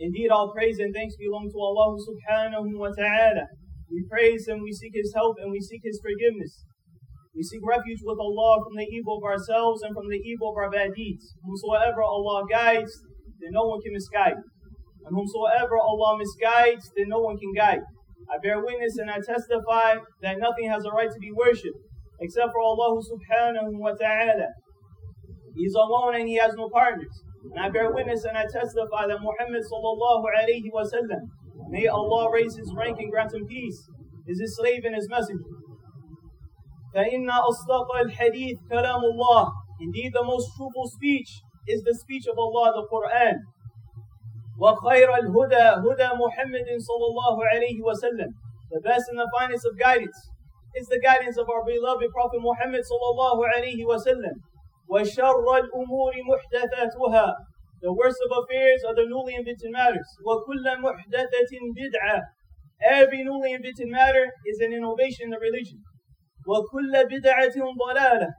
Indeed, 0.00 0.32
all 0.32 0.50
praise 0.56 0.80
and 0.80 0.94
thanks 0.96 1.14
belong 1.20 1.52
to 1.52 1.60
Allah 1.60 1.92
subhanahu 2.00 2.72
wa 2.72 2.88
ta'ala. 2.88 3.44
We 3.92 4.00
praise 4.08 4.48
Him, 4.48 4.64
we 4.64 4.72
seek 4.72 4.96
His 4.96 5.12
help 5.14 5.36
and 5.36 5.52
we 5.52 5.60
seek 5.60 5.84
His 5.84 6.00
forgiveness. 6.00 6.64
We 7.36 7.42
seek 7.44 7.60
refuge 7.60 8.00
with 8.02 8.16
Allah 8.18 8.64
from 8.64 8.80
the 8.80 8.88
evil 8.88 9.20
of 9.20 9.24
ourselves 9.28 9.82
and 9.82 9.92
from 9.94 10.08
the 10.08 10.16
evil 10.24 10.50
of 10.50 10.56
our 10.56 10.70
bad 10.70 10.96
deeds. 10.96 11.36
Whomsoever 11.44 12.02
Allah 12.02 12.48
guides, 12.48 12.90
then 13.44 13.52
no 13.52 13.68
one 13.68 13.80
can 13.84 13.92
misguide. 13.92 14.40
And 15.04 15.12
whomsoever 15.12 15.76
Allah 15.76 16.16
misguides, 16.16 16.88
then 16.96 17.12
no 17.12 17.20
one 17.20 17.36
can 17.36 17.52
guide. 17.52 17.84
I 18.32 18.40
bear 18.42 18.64
witness 18.64 18.96
and 18.96 19.10
I 19.10 19.20
testify 19.20 20.00
that 20.22 20.40
nothing 20.40 20.70
has 20.72 20.84
a 20.84 20.96
right 20.96 21.10
to 21.10 21.20
be 21.20 21.32
worshipped 21.32 21.76
except 22.20 22.52
for 22.52 22.60
Allah 22.60 23.00
subhanahu 23.04 23.76
wa 23.76 23.92
ta'ala. 23.92 24.48
He 25.56 25.64
is 25.64 25.74
alone 25.74 26.16
and 26.16 26.28
He 26.28 26.36
has 26.36 26.54
no 26.56 26.68
partners. 26.72 27.12
And 27.51 27.59
I 27.59 27.69
bear 27.69 27.91
witness 27.93 28.23
and 28.25 28.37
I 28.37 28.43
testify 28.43 29.07
that 29.07 29.21
Muhammad 29.21 29.61
sallallahu 29.61 30.25
alayhi 30.33 30.71
wa 30.73 30.83
sallam, 30.83 31.21
may 31.69 31.87
Allah 31.87 32.31
raise 32.31 32.55
his 32.55 32.73
rank 32.75 32.97
and 32.99 33.11
grant 33.11 33.33
him 33.33 33.45
peace, 33.47 33.79
is 34.27 34.39
his 34.39 34.55
slave 34.57 34.83
and 34.83 34.95
his 34.95 35.07
messenger. 35.09 35.45
فإن 36.95 37.27
أصدق 37.27 37.89
الحديث 38.07 38.55
كلام 38.71 39.01
الله. 39.03 39.51
Indeed, 39.81 40.11
the 40.13 40.23
most 40.23 40.47
truthful 40.55 40.87
speech 40.87 41.27
is 41.67 41.83
the 41.83 41.93
speech 41.93 42.25
of 42.27 42.37
Allah, 42.39 42.71
the 42.71 42.87
Quran. 42.87 43.35
وخير 44.55 45.09
الهدى 45.19 45.67
هدى 45.83 46.09
محمد 46.15 46.69
صلى 46.79 47.05
الله 47.11 47.35
عليه 47.51 47.79
وسلم. 47.83 48.31
The 48.71 48.79
best 48.79 49.09
and 49.09 49.19
the 49.19 49.29
finest 49.37 49.65
of 49.65 49.77
guidance 49.77 50.15
is 50.75 50.87
the 50.87 50.99
guidance 50.99 51.37
of 51.37 51.49
our 51.49 51.63
beloved 51.65 52.09
Prophet 52.11 52.39
Muhammad 52.39 52.81
صلى 52.81 53.07
الله 53.11 53.37
عليه 53.55 53.85
وسلم. 53.85 54.35
وشر 54.89 55.47
الأمور 55.57 56.13
محدثاتها. 56.29 57.33
The 57.81 57.93
worst 57.93 58.17
of 58.25 58.43
affairs 58.43 58.81
are 58.87 58.95
the 58.95 59.05
newly 59.05 59.35
invented 59.35 59.71
matters. 59.71 60.07
وكل 60.25 60.65
محدثة 60.81 61.51
بدعة. 61.77 62.21
Every 62.81 63.23
newly 63.23 63.53
invented 63.53 63.89
matter 63.89 64.25
is 64.45 64.59
an 64.59 64.73
innovation 64.73 65.25
in 65.25 65.29
the 65.31 65.39
religion. 65.39 65.81
وكل 66.47 66.93
بدعة 67.09 67.55
ضلالة. 67.55 68.29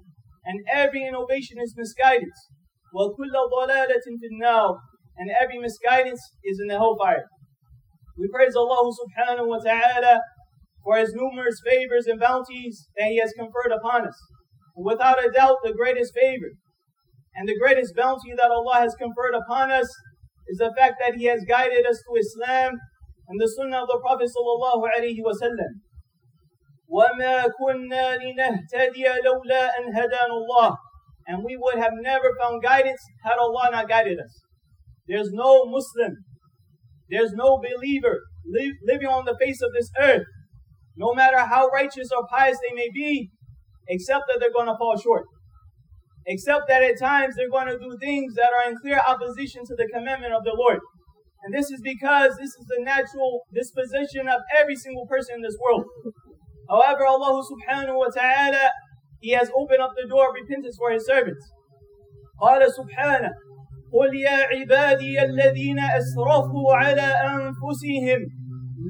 And 0.45 0.61
every 0.73 1.07
innovation 1.07 1.59
is 1.61 1.75
misguidance. 1.77 2.51
وكل 2.95 3.33
ضلالة 3.33 4.07
في 4.21 4.27
النار. 4.33 4.77
And 5.19 5.31
every 5.31 5.59
misguidance 5.59 6.21
is 6.45 6.61
in 6.61 6.69
the 6.69 6.79
hellfire. 6.79 7.27
We 8.19 8.29
praise 8.33 8.57
Allah 8.57 8.93
subhanahu 8.93 9.49
wa 9.49 9.59
ta'ala 9.59 10.21
for 10.83 10.97
His 10.97 11.13
numerous 11.15 11.61
favors 11.65 12.07
and 12.07 12.21
bounties 12.21 12.89
that 12.97 13.09
He 13.09 13.19
has 13.19 13.33
conferred 13.37 13.73
upon 13.73 14.09
us. 14.09 14.19
Without 14.77 15.25
a 15.25 15.31
doubt, 15.31 15.57
the 15.65 15.73
greatest 15.73 16.13
favor 16.15 16.53
and 17.37 17.49
the 17.49 17.59
greatest 17.59 17.95
bounty 17.95 18.33
that 18.37 18.51
Allah 18.51 18.77
has 18.81 18.95
conferred 18.95 19.35
upon 19.35 19.71
us 19.71 19.89
is 20.49 20.59
the 20.59 20.73
fact 20.77 20.97
that 21.01 21.17
He 21.17 21.25
has 21.27 21.45
guided 21.47 21.87
us 21.87 21.99
to 21.99 22.19
Islam 22.19 22.75
and 23.29 23.41
the 23.41 23.49
Sunnah 23.49 23.83
of 23.83 23.89
the 23.89 24.01
Prophet 24.01 24.31
sallallahu 24.31 24.89
alaihi 24.89 25.21
wasallam. 25.21 25.85
وَمَا 26.91 27.51
كُنَّا 27.61 28.19
لِنَهْتَدِيَ 28.23 29.07
لَوْلَا 29.25 29.69
أَنْ 29.79 29.93
هَدَانَ 29.93 30.31
اللَّهِ 30.31 30.77
And 31.27 31.45
we 31.45 31.57
would 31.57 31.79
have 31.79 31.93
never 32.01 32.31
found 32.41 32.63
guidance 32.63 33.01
had 33.25 33.39
Allah 33.39 33.69
not 33.73 33.89
guided 33.89 34.19
us. 34.21 34.43
There's 35.07 35.31
no 35.33 35.65
Muslim, 35.67 36.15
there's 37.11 37.33
no 37.33 37.59
believer 37.59 38.21
li- 38.47 38.79
living 38.85 39.09
on 39.09 39.25
the 39.25 39.37
face 39.41 39.61
of 39.63 39.73
this 39.73 39.91
earth, 40.01 40.27
no 40.97 41.13
matter 41.13 41.39
how 41.39 41.69
righteous 41.69 42.09
or 42.17 42.27
pious 42.29 42.59
they 42.67 42.75
may 42.75 42.89
be, 42.93 43.31
except 43.89 44.25
that 44.29 44.39
they're 44.41 44.53
going 44.53 44.67
to 44.67 44.79
fall 44.79 44.97
short. 44.99 45.25
Except 46.27 46.67
that 46.69 46.83
at 46.83 46.99
times 46.99 47.37
they're 47.37 47.51
going 47.51 47.69
to 47.69 47.79
do 47.79 47.97
things 48.01 48.35
that 48.35 48.51
are 48.51 48.69
in 48.69 48.77
clear 48.83 48.99
opposition 48.99 49.63
to 49.65 49.75
the 49.77 49.89
commandment 49.93 50.35
of 50.35 50.43
the 50.43 50.55
Lord. 50.57 50.81
And 51.45 51.55
this 51.55 51.71
is 51.71 51.81
because 51.83 52.35
this 52.37 52.51
is 52.51 52.67
the 52.67 52.83
natural 52.83 53.47
disposition 53.55 54.27
of 54.27 54.41
every 54.59 54.75
single 54.75 55.07
person 55.07 55.37
in 55.37 55.43
this 55.43 55.57
world. 55.63 55.85
However, 56.69 57.07
Allah 57.07 57.45
subhanahu 57.47 57.95
wa 57.95 58.11
ta'ala, 58.11 58.71
He 59.21 59.31
has 59.31 59.51
opened 59.55 59.81
up 59.81 59.93
the 59.95 60.09
door 60.09 60.31
of 60.31 60.35
repentance 60.35 60.77
for 60.77 60.91
His 60.91 61.07
servants. 61.07 61.47
قال 62.43 62.61
سبحانه 62.61 63.31
قل 63.93 64.15
يا 64.15 64.47
عبادي 64.53 65.23
الذين 65.23 65.79
أسرفوا 65.81 66.75
على 66.75 67.09
أنفسهم 67.33 68.21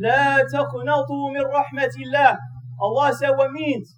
لا 0.00 0.42
تقنطوا 0.52 1.30
من 1.30 1.42
رحمة 1.42 1.94
الله 2.04 2.38
Allah 2.82 3.14
said 3.14 3.30
what 3.36 3.52
means 3.52 3.94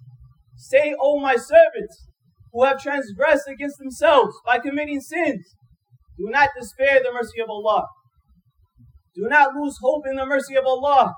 Say, 0.55 0.95
O 0.99 1.19
my 1.19 1.35
servants, 1.35 2.07
who 2.51 2.63
have 2.65 2.81
transgressed 2.81 3.47
against 3.47 3.77
themselves 3.79 4.35
by 4.45 4.59
committing 4.59 5.01
sins, 5.01 5.55
do 6.17 6.29
not 6.29 6.49
despair 6.59 7.01
the 7.01 7.13
mercy 7.13 7.39
of 7.41 7.49
Allah. 7.49 7.87
Do 9.15 9.27
not 9.27 9.55
lose 9.55 9.77
hope 9.81 10.03
in 10.09 10.15
the 10.15 10.25
mercy 10.25 10.55
of 10.55 10.65
Allah. 10.65 11.13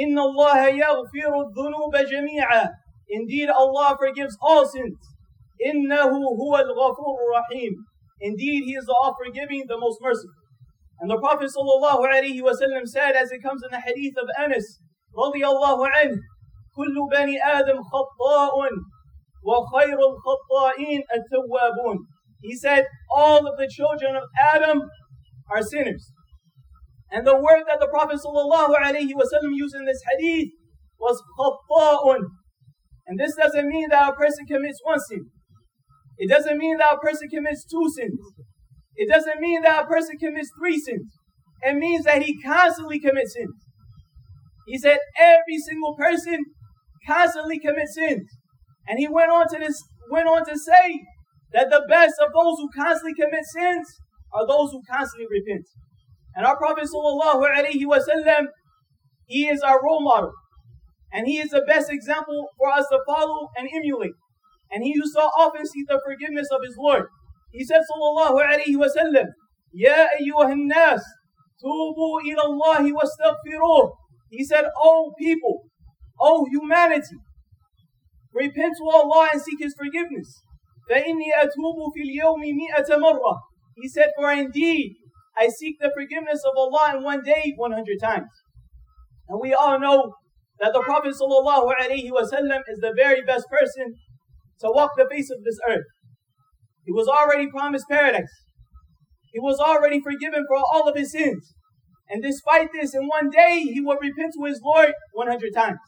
إن 0.00 0.16
الله 0.18 0.78
يغفر 0.78 1.32
الذنوب 1.32 1.94
جميعا. 1.94 2.70
Indeed, 3.10 3.48
Allah 3.48 3.96
forgives 3.98 4.36
all 4.40 4.66
sins. 4.66 4.98
إنه 5.66 6.10
هو 6.12 6.56
الغفور 6.56 7.16
الرحيم. 7.24 7.72
Indeed, 8.20 8.64
He 8.64 8.74
is 8.74 8.84
the 8.84 8.94
all-forgiving, 9.02 9.64
the 9.66 9.78
most 9.78 9.98
merciful. 10.00 10.34
And 11.00 11.10
the 11.10 11.18
Prophet 11.18 11.50
ﷺ 11.56 12.86
said, 12.86 13.14
as 13.14 13.30
it 13.30 13.42
comes 13.42 13.62
in 13.62 13.70
the 13.70 13.80
hadith 13.80 14.14
of 14.18 14.28
Anas, 14.38 14.80
رضي 15.16 15.42
الله 15.42 15.88
عنه, 15.96 16.18
كل 16.76 16.96
بني 17.10 17.36
آدم 17.42 17.78
خطاء 17.82 18.54
وخير 19.42 19.98
الخطائين 19.98 21.02
التوابون. 21.16 21.98
He 22.40 22.54
said, 22.54 22.86
all 23.14 23.46
of 23.46 23.58
the 23.58 23.68
children 23.68 24.14
of 24.14 24.22
Adam 24.38 24.82
are 25.50 25.62
sinners. 25.62 26.12
And 27.10 27.26
the 27.26 27.36
word 27.36 27.64
that 27.68 27.80
the 27.80 27.88
Prophet 27.88 28.20
ﷺ 28.24 29.42
used 29.54 29.74
in 29.74 29.84
this 29.86 30.02
hadith 30.08 30.50
was 31.00 31.22
خطاء. 31.38 32.18
And 33.06 33.18
this 33.18 33.34
doesn't 33.34 33.66
mean 33.66 33.88
that 33.90 34.10
a 34.10 34.12
person 34.12 34.44
commits 34.46 34.78
one 34.84 35.00
sin. 35.00 35.24
It 36.18 36.28
doesn't 36.28 36.58
mean 36.58 36.76
that 36.78 36.94
a 36.94 36.98
person 36.98 37.26
commits 37.28 37.64
two 37.64 37.88
sins. 37.96 38.20
It 38.96 39.08
doesn't 39.08 39.40
mean 39.40 39.62
that 39.62 39.84
a 39.84 39.86
person 39.86 40.16
commits 40.18 40.50
three 40.60 40.78
sins. 40.78 41.10
It 41.62 41.76
means 41.76 42.04
that 42.04 42.22
he 42.22 42.40
constantly 42.42 43.00
commits 43.00 43.34
sins. 43.34 43.54
He 44.66 44.76
said 44.76 44.98
every 45.18 45.58
single 45.58 45.96
person 45.96 46.44
constantly 47.07 47.59
commit 47.59 47.87
sins. 47.87 48.27
And 48.87 48.99
he 48.99 49.07
went 49.07 49.31
on 49.31 49.47
to 49.49 49.59
this 49.59 49.81
went 50.09 50.27
on 50.27 50.45
to 50.45 50.57
say 50.57 51.01
that 51.53 51.69
the 51.69 51.85
best 51.87 52.15
of 52.19 52.33
those 52.33 52.57
who 52.57 52.69
constantly 52.75 53.13
commit 53.13 53.45
sins 53.45 53.87
are 54.33 54.47
those 54.47 54.71
who 54.71 54.81
constantly 54.89 55.27
repent. 55.29 55.65
And 56.35 56.45
our 56.45 56.57
Prophet 56.57 56.85
sallallahu 56.85 57.45
alaihi 57.45 57.85
wasallam, 57.85 58.47
he 59.27 59.47
is 59.47 59.61
our 59.61 59.81
role 59.81 60.03
model. 60.03 60.33
And 61.11 61.27
he 61.27 61.37
is 61.37 61.51
the 61.51 61.63
best 61.67 61.91
example 61.91 62.49
for 62.57 62.71
us 62.71 62.85
to 62.91 62.99
follow 63.05 63.49
and 63.55 63.69
emulate. 63.73 64.17
And 64.71 64.83
he 64.83 64.93
used 64.95 65.13
to 65.15 65.21
often 65.21 65.65
seek 65.65 65.87
the 65.87 66.01
forgiveness 66.03 66.47
of 66.51 66.61
his 66.65 66.75
Lord. 66.77 67.05
He 67.51 67.63
said, 67.63 67.81
Sallallahu 67.85 68.41
Alaihi 68.41 68.75
Wasallam, 68.75 69.27
Ya 69.71 70.07
ayyuhan 70.19 70.65
nas, 70.65 71.03
tubu 71.63 72.17
ila 72.25 72.43
Allahi 72.49 72.91
wastaghfiruh. 72.91 73.91
He 74.31 74.43
said, 74.43 74.65
O 74.75 75.13
people, 75.19 75.65
O 76.20 76.46
humanity, 76.50 77.16
repent 78.34 78.74
to 78.78 78.84
Allah 78.84 79.28
and 79.32 79.40
seek 79.40 79.60
His 79.60 79.74
forgiveness. 79.78 80.42
فَإِنِّي 80.90 81.30
أَتُوبُ 81.42 81.78
فِي 81.94 82.02
الْيَوْمِ 82.08 82.42
مِئَةَ 82.42 82.88
مَرَّةٍ 82.98 83.38
He 83.76 83.88
said, 83.88 84.08
for 84.16 84.32
indeed, 84.32 84.96
I 85.38 85.48
seek 85.48 85.76
the 85.80 85.92
forgiveness 85.94 86.42
of 86.44 86.56
Allah 86.56 86.96
in 86.96 87.04
one 87.04 87.22
day 87.22 87.52
100 87.56 87.84
times. 88.00 88.30
And 89.28 89.38
we 89.40 89.54
all 89.54 89.78
know 89.78 90.14
that 90.60 90.72
the 90.72 90.80
Prophet 90.80 91.14
sallallahu 91.14 91.70
alaihi 91.78 92.10
wasallam 92.10 92.60
is 92.68 92.80
the 92.80 92.92
very 92.96 93.22
best 93.22 93.46
person 93.50 93.94
to 94.60 94.72
walk 94.72 94.92
the 94.96 95.06
face 95.08 95.30
of 95.30 95.44
this 95.44 95.58
earth. 95.68 95.86
He 96.84 96.92
was 96.92 97.06
already 97.06 97.48
promised 97.48 97.84
paradise. 97.88 98.32
He 99.30 99.38
was 99.38 99.60
already 99.60 100.00
forgiven 100.00 100.44
for 100.48 100.56
all 100.72 100.88
of 100.88 100.96
his 100.96 101.12
sins. 101.12 101.54
And 102.08 102.22
despite 102.22 102.70
this, 102.72 102.94
in 102.94 103.06
one 103.06 103.28
day, 103.28 103.60
he 103.60 103.80
will 103.80 103.98
repent 104.00 104.32
to 104.34 104.44
his 104.46 104.60
Lord 104.64 104.94
100 105.12 105.54
times. 105.54 105.78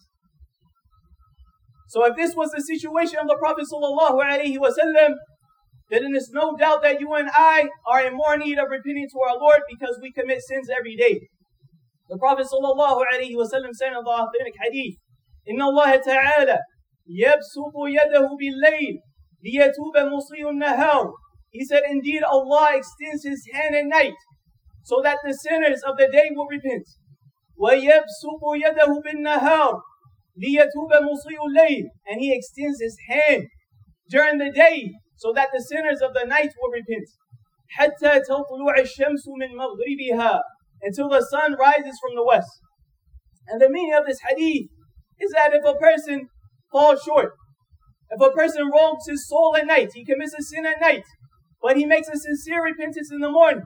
So 1.89 2.05
if 2.07 2.17
this 2.17 2.35
was 2.35 2.51
the 2.51 2.63
situation 2.63 3.19
of 3.19 3.27
the 3.27 3.37
Prophet 3.37 3.65
sallallahu 3.67 4.23
alaihi 4.23 4.59
wasallam, 4.59 5.15
then 5.91 6.05
it 6.05 6.17
is 6.17 6.31
no 6.33 6.57
doubt 6.57 6.83
that 6.83 7.01
you 7.01 7.13
and 7.15 7.29
I 7.35 7.69
are 7.87 8.07
in 8.07 8.15
more 8.15 8.37
need 8.37 8.59
of 8.59 8.71
repenting 8.71 9.09
to 9.11 9.21
our 9.29 9.37
Lord 9.39 9.61
because 9.69 9.99
we 10.01 10.13
commit 10.13 10.41
sins 10.41 10.69
every 10.71 10.95
day. 10.95 11.19
The 12.09 12.19
Prophet 12.19 12.47
sallallahu 12.47 13.03
alayhi 13.13 13.37
wa 13.37 13.45
sallam 13.45 13.73
said 13.73 13.89
in 13.89 14.05
the 14.05 14.11
authentic 14.11 14.55
hadith, 14.63 14.97
إن 15.49 15.61
الله 15.61 15.97
تعالى 15.97 16.59
يبسط 17.09 17.75
يده 17.75 18.29
بالليل 18.39 19.01
ليتوب 19.43 19.97
مصيء 19.97 20.51
النهار. 20.51 21.13
He 21.51 21.65
said, 21.65 21.83
indeed 21.89 22.23
Allah 22.23 22.71
extends 22.75 23.25
His 23.25 23.49
hand 23.53 23.75
at 23.75 23.87
night 23.87 24.15
so 24.85 25.01
that 25.03 25.19
the 25.25 25.33
sinners 25.35 25.83
of 25.83 25.97
the 25.97 26.07
day 26.07 26.31
will 26.31 26.47
repent. 26.47 26.87
ويبسط 27.59 28.43
يده 28.65 29.01
بالنهار 29.05 29.11
ليتوب 29.11 29.29
مصيء 29.31 29.39
الليل. 29.41 29.81
And 32.09 32.21
He 32.21 32.33
extends 32.33 32.81
His 32.81 32.97
hand 33.09 33.47
during 34.09 34.39
the 34.39 34.51
day 34.51 34.93
so 35.17 35.33
that 35.35 35.49
the 35.53 35.63
sinners 35.63 36.01
of 36.01 36.15
the 36.15 36.25
night 36.27 36.51
will 36.61 36.71
repent. 36.71 37.09
حتى 37.79 38.21
تطلع 38.27 38.79
الشمس 38.79 39.29
من 39.29 39.55
مغربها 39.55 40.41
until 40.83 41.09
the 41.09 41.21
sun 41.21 41.55
rises 41.55 41.99
from 42.01 42.17
the 42.17 42.25
west. 42.25 42.51
And 43.47 43.61
the 43.61 43.69
meaning 43.69 43.95
of 43.95 44.07
this 44.07 44.19
hadith 44.29 44.69
is 45.21 45.31
that 45.33 45.55
if 45.55 45.65
a 45.65 45.75
person 45.75 46.29
falls 46.73 47.03
short, 47.03 47.33
if 48.11 48.21
a 48.21 48.31
person 48.33 48.71
wrongs 48.71 49.07
his 49.07 49.29
soul 49.29 49.57
at 49.57 49.67
night, 49.67 49.91
he 49.95 50.05
commits 50.05 50.35
a 50.35 50.43
sin 50.43 50.67
at 50.67 50.81
night, 50.81 51.05
but 51.63 51.77
he 51.77 51.87
makes 51.87 52.09
a 52.09 52.17
sincere 52.17 52.65
repentance 52.65 53.11
in 53.13 53.21
the 53.21 53.31
morning, 53.31 53.63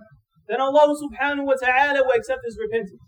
then 0.49 0.61
Allah 0.61 0.95
subhanahu 0.95 1.47
wa 1.47 1.55
ta'ala 1.55 2.03
will 2.05 2.13
accept 2.13 2.45
his 2.45 2.59
repentance. 2.61 3.01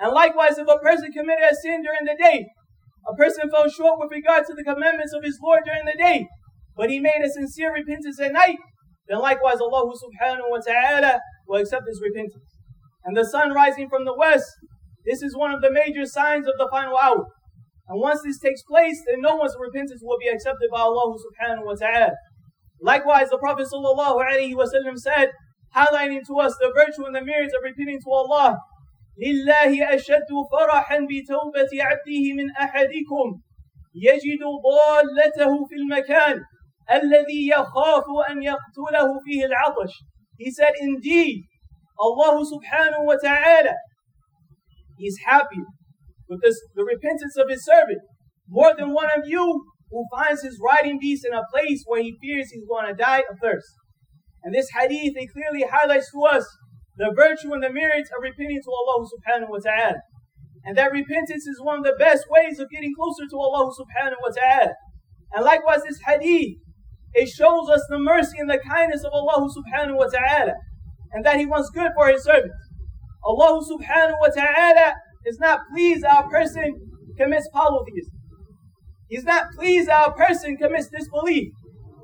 And 0.00 0.12
likewise, 0.12 0.58
if 0.58 0.68
a 0.68 0.78
person 0.78 1.12
committed 1.12 1.44
a 1.50 1.54
sin 1.54 1.82
during 1.82 2.06
the 2.06 2.16
day, 2.20 2.46
a 3.06 3.14
person 3.16 3.50
fell 3.50 3.68
short 3.68 3.98
with 3.98 4.10
regard 4.12 4.46
to 4.46 4.54
the 4.54 4.64
commandments 4.64 5.12
of 5.12 5.24
his 5.24 5.38
Lord 5.42 5.62
during 5.64 5.84
the 5.86 5.96
day, 5.98 6.26
but 6.76 6.90
he 6.90 7.00
made 7.00 7.22
a 7.24 7.30
sincere 7.30 7.72
repentance 7.72 8.20
at 8.20 8.32
night, 8.32 8.58
then 9.08 9.18
likewise 9.18 9.60
Allah 9.60 9.90
subhanahu 9.90 10.50
wa 10.50 10.60
ta'ala 10.64 11.20
will 11.48 11.60
accept 11.60 11.88
his 11.88 12.00
repentance. 12.02 12.44
And 13.04 13.16
the 13.16 13.24
sun 13.24 13.52
rising 13.52 13.88
from 13.88 14.04
the 14.04 14.14
west, 14.14 14.46
this 15.04 15.22
is 15.22 15.34
one 15.34 15.52
of 15.52 15.62
the 15.62 15.72
major 15.72 16.04
signs 16.04 16.46
of 16.46 16.54
the 16.58 16.68
final 16.70 16.96
hour. 16.96 17.24
And 17.88 18.00
once 18.00 18.20
this 18.22 18.38
takes 18.38 18.62
place, 18.62 19.02
then 19.08 19.22
no 19.22 19.36
one's 19.36 19.56
repentance 19.58 20.02
will 20.04 20.18
be 20.18 20.28
accepted 20.28 20.68
by 20.70 20.80
Allah 20.80 21.16
subhanahu 21.16 21.64
wa 21.64 21.74
ta'ala. 21.74 22.12
Likewise, 22.82 23.30
the 23.30 23.38
Prophet 23.38 23.66
sallallahu 23.72 24.22
alayhi 24.22 24.54
wa 24.54 24.66
sallam 24.66 24.96
said, 24.96 25.30
highlighting 25.74 26.20
to 26.26 26.36
us 26.38 26.54
the 26.60 26.70
virtue 26.74 27.06
and 27.06 27.16
the 27.16 27.24
merits 27.24 27.54
of 27.54 27.64
repenting 27.64 27.98
to 28.04 28.10
Allah, 28.10 28.58
لله 29.17 29.95
أشد 29.95 30.31
فرحا 30.51 30.97
بتوبة 30.97 31.71
عبده 31.83 32.25
من 32.37 32.51
أحدكم 32.51 33.27
يجد 33.95 34.41
ضالته 34.69 35.65
في 35.69 35.75
المكان 35.75 36.41
الذي 36.91 37.47
يخاف 37.47 38.05
أن 38.29 38.43
يقتله 38.43 39.07
فيه 39.25 39.45
العطش. 39.45 39.93
He 40.37 40.51
said, 40.51 40.73
indeed, 40.81 41.43
Allah 41.99 42.41
subhanahu 42.41 43.05
wa 43.05 43.15
ta'ala, 43.15 43.75
He's 44.97 45.17
happy 45.25 45.63
with 46.27 46.41
this, 46.41 46.57
the 46.75 46.83
repentance 46.83 47.37
of 47.37 47.49
His 47.49 47.63
servant 47.63 48.01
more 48.47 48.73
than 48.77 48.93
one 48.93 49.09
of 49.17 49.27
you 49.27 49.65
who 49.93 50.05
finds 50.11 50.41
his 50.41 50.59
riding 50.59 50.99
beast 50.99 51.25
in 51.25 51.33
a 51.33 51.43
place 51.53 51.83
where 51.85 52.01
he 52.01 52.17
fears 52.21 52.49
he's 52.51 52.65
going 52.67 52.87
to 52.87 52.93
die 52.93 53.23
of 53.29 53.37
thirst. 53.41 53.67
And 54.43 54.53
this 54.53 54.69
hadith, 54.77 55.13
it 55.15 55.29
clearly 55.31 55.65
highlights 55.69 56.11
to 56.11 56.35
us 56.35 56.45
the 56.97 57.11
virtue 57.15 57.53
and 57.53 57.63
the 57.63 57.71
merits 57.71 58.09
of 58.15 58.21
repenting 58.21 58.61
to 58.61 58.71
Allah 58.71 59.07
subhanahu 59.09 59.49
wa 59.49 59.59
ta'ala. 59.59 60.01
And 60.65 60.77
that 60.77 60.91
repentance 60.91 61.45
is 61.47 61.59
one 61.61 61.79
of 61.79 61.83
the 61.83 61.97
best 61.97 62.25
ways 62.29 62.59
of 62.59 62.69
getting 62.69 62.93
closer 62.95 63.27
to 63.29 63.37
Allah 63.37 63.71
subhanahu 63.73 64.21
wa 64.21 64.29
ta'ala. 64.29 64.73
And 65.33 65.43
likewise, 65.43 65.81
this 65.83 65.99
hadith, 66.05 66.57
it 67.13 67.27
shows 67.27 67.69
us 67.69 67.85
the 67.89 67.99
mercy 67.99 68.37
and 68.39 68.49
the 68.49 68.59
kindness 68.59 69.03
of 69.03 69.11
Allah 69.11 69.49
subhanahu 69.49 69.97
wa 69.97 70.07
ta'ala. 70.07 70.53
And 71.11 71.25
that 71.25 71.37
He 71.37 71.45
wants 71.45 71.69
good 71.73 71.91
for 71.95 72.07
His 72.07 72.23
servants. 72.23 72.55
Allah 73.25 73.61
subhanahu 73.61 74.19
wa 74.21 74.29
ta'ala 74.29 74.93
is 75.25 75.39
not 75.39 75.61
pleased 75.73 76.03
that 76.03 76.25
a 76.25 76.29
person 76.29 76.73
commits 77.17 77.49
polytheism. 77.53 78.13
He's 79.09 79.23
not 79.23 79.45
pleased 79.57 79.89
that 79.89 80.09
a 80.09 80.11
person 80.13 80.57
commits 80.57 80.89
disbelief. 80.89 81.51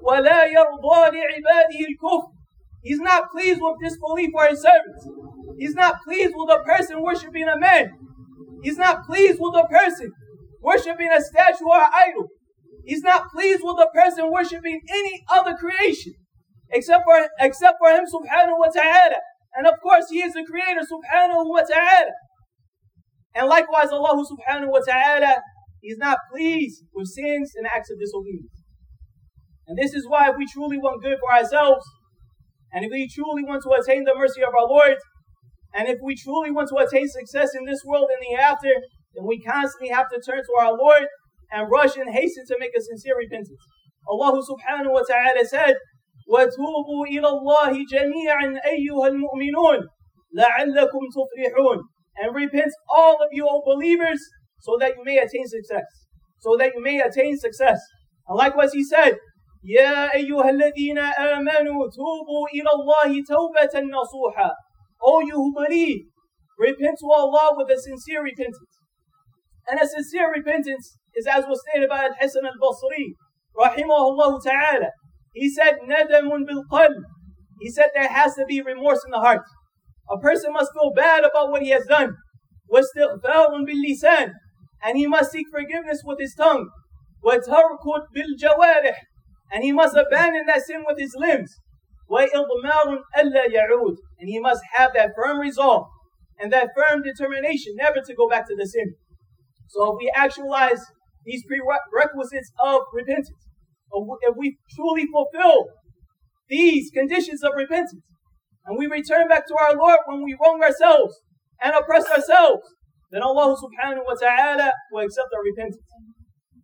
وَلَا 0.04 0.48
يَرْضَى 0.48 1.12
لِعِبَادِهِ 1.12 1.80
الْكُفْرِ 1.80 2.33
He's 2.85 3.01
not 3.01 3.31
pleased 3.31 3.61
with 3.61 3.81
disbelief 3.83 4.31
or 4.35 4.47
his 4.47 4.63
servants. 4.63 5.09
He's 5.59 5.75
not 5.75 5.97
pleased 6.05 6.35
with 6.37 6.51
a 6.51 6.63
person 6.63 7.03
worshiping 7.03 7.49
a 7.49 7.59
man. 7.59 7.93
He's 8.63 8.79
not 8.79 9.05
pleased 9.05 9.39
with 9.41 9.55
a 9.57 9.67
person 9.67 10.13
worshiping 10.63 11.09
a 11.11 11.21
statue 11.21 11.65
or 11.67 11.79
an 11.79 11.91
idol. 11.93 12.29
He's 12.85 13.03
not 13.03 13.31
pleased 13.31 13.63
with 13.65 13.79
a 13.81 13.89
person 13.95 14.31
worshiping 14.31 14.81
any 14.89 15.25
other 15.33 15.55
creation 15.55 16.13
except 16.71 17.05
for 17.05 17.29
except 17.41 17.79
for 17.79 17.91
him 17.91 18.05
subhanahu 18.05 18.59
wa 18.59 18.69
ta'ala. 18.69 19.21
And 19.57 19.67
of 19.67 19.75
course 19.83 20.07
he 20.11 20.21
is 20.21 20.35
the 20.35 20.45
creator 20.45 20.81
subhanahu 20.81 21.49
wa 21.49 21.63
ta'ala. 21.63 22.13
And 23.35 23.49
likewise 23.49 23.91
Allah 23.91 24.25
subhanahu 24.25 24.71
wa 24.71 24.81
ta'ala 24.81 25.43
He's 25.85 25.99
not 25.99 26.17
pleased 26.33 26.83
with 26.95 27.09
sins 27.09 27.53
and 27.57 27.67
acts 27.67 27.91
of 27.91 28.01
disobedience. 28.01 28.57
And 29.69 29.77
this 29.77 29.93
is 29.93 30.09
why 30.09 30.31
if 30.31 30.37
we 30.39 30.47
truly 30.47 30.79
want 30.79 31.03
good 31.03 31.19
for 31.21 31.31
ourselves, 31.31 31.85
and 32.74 32.86
if 32.86 32.92
we 32.92 33.08
truly 33.08 33.44
want 33.44 33.64
to 33.64 33.72
attain 33.74 34.04
the 34.04 34.16
mercy 34.16 34.42
of 34.42 34.54
our 34.54 34.68
Lord, 34.68 34.98
and 35.74 35.88
if 35.88 35.98
we 36.04 36.16
truly 36.16 36.52
want 36.52 36.70
to 36.70 36.78
attain 36.78 37.08
success 37.08 37.56
in 37.56 37.66
this 37.66 37.81
world 37.86 38.10
and 38.10 38.22
the 38.22 38.36
hereafter, 38.36 38.74
then 39.16 39.26
we 39.26 39.42
constantly 39.42 39.90
have 39.90 40.10
to 40.10 40.22
turn 40.22 40.42
to 40.42 40.54
our 40.60 40.74
Lord 40.74 41.06
and 41.52 41.70
rush 41.70 41.98
and 41.98 42.10
hasten 42.10 42.46
to 42.48 42.58
make 42.60 42.72
a 42.78 42.81
sincere 42.81 43.18
repentance. 43.18 43.58
Allah 44.08 44.42
subhanahu 44.42 44.94
wa 44.94 45.02
ta'ala 45.02 45.46
said, 45.46 45.76
وَتُوبُوا 46.30 47.10
إِلَى 47.10 47.26
اللَّهِ 47.26 47.74
جَمِيعًا 47.92 48.60
أَيُّهَا 48.66 49.08
الْمُؤْمِنُونَ 49.14 49.80
لَعَلَّكُمْ 50.38 51.04
تُفْلِحُونَ 51.18 51.78
And 52.22 52.36
repent 52.36 52.72
all 52.88 53.16
of 53.16 53.30
you, 53.31 53.48
O 53.50 53.62
believers, 53.66 54.20
so 54.60 54.78
that 54.80 54.94
you 54.98 55.04
may 55.04 55.18
attain 55.18 55.48
success. 55.48 55.86
So 56.40 56.56
that 56.58 56.74
you 56.76 56.84
may 56.84 57.00
attain 57.02 57.38
success. 57.38 57.80
And 58.28 58.38
likewise 58.38 58.74
he 58.74 58.84
said, 58.84 59.18
يا 59.64 60.14
أيها 60.16 60.50
الذين 60.50 60.98
آمنوا 61.00 61.90
توبوا 62.00 62.48
إلى 62.54 62.70
الله 62.78 63.24
توبة 63.28 63.80
نصوحا. 63.81 64.52
O 65.02 65.20
you 65.22 65.36
who 65.36 65.54
believe, 65.54 66.06
repent 66.58 66.98
to 67.00 67.08
Allah 67.12 67.52
with 67.56 67.70
a 67.72 67.80
sincere 67.80 68.24
repentance. 68.24 68.80
And 69.68 69.80
a 69.80 69.88
sincere 69.88 70.31
repentance 70.31 70.98
is 71.16 71.28
as 71.28 71.46
was 71.46 71.62
stated 71.70 71.90
by 71.90 72.06
Al-Hasan 72.06 72.46
al-Basri, 72.46 73.16
rahimahullah 73.58 74.42
ta'ala. 74.44 74.90
He 75.34 75.50
said, 75.50 75.80
nadamun 75.88 76.46
bil 76.48 76.64
He 77.62 77.70
said 77.70 77.90
there 77.94 78.08
has 78.10 78.36
to 78.36 78.46
be 78.46 78.62
remorse 78.62 79.04
in 79.06 79.12
the 79.12 79.20
heart. 79.20 79.44
A 80.10 80.18
person 80.18 80.54
must 80.54 80.72
feel 80.74 80.92
bad 80.96 81.24
about 81.24 81.52
what 81.52 81.62
he 81.62 81.70
has 81.70 81.86
done. 81.86 82.16
واستغفار 82.72 83.66
باللسان 83.66 84.33
and 84.83 84.98
he 84.98 85.07
must 85.07 85.31
seek 85.31 85.48
forgiveness 85.52 86.02
with 86.06 86.19
his 86.19 86.33
tongue. 86.36 86.69
وَتَرْكُ 87.24 87.83
بِالْجَوَارِحِ 88.16 88.95
and 89.53 89.63
he 89.63 89.72
must 89.72 89.96
abandon 89.96 90.46
that 90.46 90.63
sin 90.63 90.84
with 90.86 90.98
his 90.98 91.15
limbs. 91.17 91.55
And 92.08 92.29
he 94.29 94.41
must 94.41 94.63
have 94.77 94.93
that 94.94 95.13
firm 95.17 95.39
resolve 95.39 95.86
and 96.39 96.53
that 96.53 96.70
firm 96.77 97.03
determination 97.03 97.74
never 97.77 98.01
to 98.05 98.15
go 98.15 98.29
back 98.29 98.46
to 98.48 98.56
the 98.56 98.67
sin. 98.67 98.94
So 99.69 99.93
if 99.93 99.98
we 99.98 100.13
actualize 100.15 100.81
these 101.24 101.44
prerequisites 101.46 102.53
of 102.63 102.82
repentance, 102.93 103.31
if 104.22 104.36
we 104.36 104.58
truly 104.74 105.06
fulfill 105.06 105.67
these 106.48 106.91
conditions 106.91 107.43
of 107.43 107.53
repentance, 107.56 108.03
and 108.67 108.79
we 108.79 108.86
return 108.86 109.29
back 109.29 109.46
to 109.46 109.55
our 109.60 109.74
Lord 109.77 110.01
when 110.06 110.22
we 110.22 110.36
wrong 110.43 110.63
ourselves 110.63 111.20
and 111.63 111.74
oppress 111.74 112.06
ourselves, 112.10 112.63
then 113.10 113.22
Allah 113.22 113.56
subhanahu 113.56 114.05
wa 114.06 114.15
ta'ala 114.15 114.72
will 114.91 115.05
accept 115.05 115.29
our 115.34 115.43
repentance. 115.43 115.82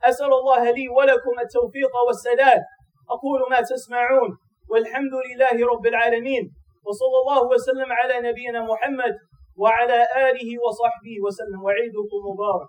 أسأل 0.05 0.33
الله 0.33 0.71
لي 0.71 0.89
ولكم 0.89 1.35
التوفيق 1.45 1.93
والسداد. 2.07 2.63
أقول 3.11 3.41
ما 3.51 3.61
تسمعون. 3.61 4.31
والحمد 4.71 5.15
لله 5.27 5.67
رب 5.73 5.87
العالمين. 5.87 6.45
وصلى 6.87 7.17
الله 7.23 7.43
وسلم 7.49 7.93
على 7.93 8.29
نبينا 8.29 8.61
محمد 8.63 9.15
وعلى 9.57 9.99
آله 10.29 10.51
وصحبه 10.65 11.15
وسلم. 11.27 11.61
وعيدكم 11.65 12.21
مبارك. 12.31 12.69